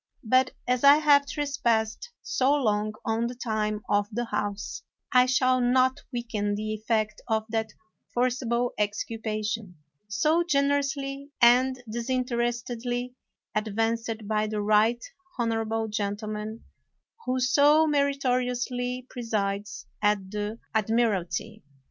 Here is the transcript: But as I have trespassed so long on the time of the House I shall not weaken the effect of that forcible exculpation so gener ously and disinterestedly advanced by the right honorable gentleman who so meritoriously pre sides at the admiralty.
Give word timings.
But 0.23 0.49
as 0.67 0.83
I 0.83 0.95
have 0.95 1.27
trespassed 1.27 2.09
so 2.23 2.55
long 2.55 2.93
on 3.05 3.27
the 3.27 3.35
time 3.35 3.83
of 3.87 4.07
the 4.11 4.25
House 4.25 4.81
I 5.11 5.27
shall 5.27 5.61
not 5.61 5.99
weaken 6.11 6.55
the 6.55 6.73
effect 6.73 7.21
of 7.27 7.45
that 7.49 7.73
forcible 8.11 8.73
exculpation 8.79 9.75
so 10.07 10.41
gener 10.43 10.79
ously 10.79 11.29
and 11.39 11.83
disinterestedly 11.87 13.13
advanced 13.53 14.27
by 14.27 14.47
the 14.47 14.63
right 14.63 15.05
honorable 15.37 15.87
gentleman 15.87 16.63
who 17.27 17.39
so 17.39 17.85
meritoriously 17.85 19.05
pre 19.07 19.21
sides 19.21 19.85
at 20.01 20.31
the 20.31 20.57
admiralty. 20.73 21.61